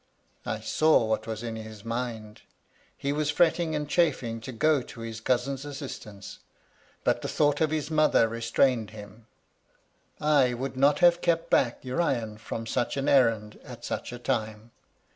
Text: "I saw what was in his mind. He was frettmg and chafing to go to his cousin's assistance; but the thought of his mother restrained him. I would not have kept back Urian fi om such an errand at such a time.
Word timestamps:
"I 0.57 0.61
saw 0.61 1.05
what 1.05 1.27
was 1.27 1.43
in 1.43 1.55
his 1.57 1.85
mind. 1.85 2.41
He 2.97 3.13
was 3.13 3.31
frettmg 3.31 3.75
and 3.75 3.87
chafing 3.87 4.41
to 4.41 4.51
go 4.51 4.81
to 4.81 5.01
his 5.01 5.21
cousin's 5.21 5.63
assistance; 5.63 6.39
but 7.03 7.21
the 7.21 7.27
thought 7.27 7.61
of 7.61 7.69
his 7.69 7.91
mother 7.91 8.27
restrained 8.27 8.89
him. 8.89 9.27
I 10.19 10.55
would 10.55 10.75
not 10.75 11.01
have 11.01 11.21
kept 11.21 11.51
back 11.51 11.85
Urian 11.85 12.39
fi 12.39 12.55
om 12.55 12.65
such 12.65 12.97
an 12.97 13.07
errand 13.07 13.59
at 13.63 13.85
such 13.85 14.11
a 14.11 14.17
time. 14.17 14.71